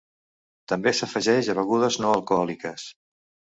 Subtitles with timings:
[0.73, 2.91] També s'afegeix a begudes no alcohòliques.